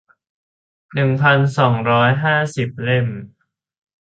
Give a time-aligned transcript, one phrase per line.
[0.93, 3.07] หนึ่งพันสองร้อยห้าสิบ เล่ม